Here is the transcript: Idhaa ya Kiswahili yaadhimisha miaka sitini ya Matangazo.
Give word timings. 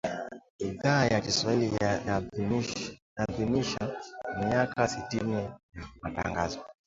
Idhaa 0.59 1.05
ya 1.05 1.21
Kiswahili 1.21 1.77
yaadhimisha 1.81 3.97
miaka 4.39 4.87
sitini 4.87 5.33
ya 5.33 5.59
Matangazo. 6.01 6.59